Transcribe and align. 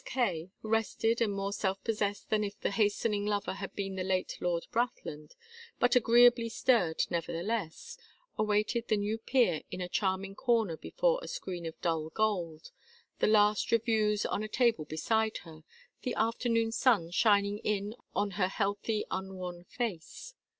Kaye, 0.03 0.49
rested, 0.63 1.21
and 1.21 1.31
more 1.31 1.53
self 1.53 1.83
possessed 1.83 2.31
than 2.31 2.43
if 2.43 2.59
the 2.59 2.71
hastening 2.71 3.23
lover 3.23 3.53
had 3.53 3.75
been 3.75 3.93
the 3.93 4.03
late 4.03 4.35
Lord 4.41 4.65
Brathland, 4.71 5.35
but 5.77 5.95
agreeably 5.95 6.49
stirred 6.49 7.03
nevertheless, 7.11 7.99
awaited 8.35 8.87
the 8.87 8.97
new 8.97 9.19
peer 9.19 9.61
in 9.69 9.79
a 9.79 9.87
charming 9.87 10.33
corner 10.33 10.75
before 10.75 11.19
a 11.21 11.27
screen 11.27 11.67
of 11.67 11.79
dull 11.81 12.09
gold, 12.09 12.71
the 13.19 13.27
last 13.27 13.71
reviews 13.71 14.25
on 14.25 14.41
a 14.41 14.47
table 14.47 14.85
beside 14.85 15.37
her, 15.43 15.61
the 16.01 16.15
afternoon 16.15 16.71
sun 16.71 17.11
shining 17.11 17.59
in 17.59 17.93
on 18.15 18.31
her 18.41 18.47
healthy 18.47 19.05
unworn 19.11 19.65
face. 19.65 20.33